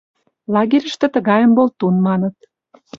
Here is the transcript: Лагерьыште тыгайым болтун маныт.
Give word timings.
Лагерьыште 0.53 1.05
тыгайым 1.13 1.51
болтун 1.57 1.95
маныт. 2.05 2.35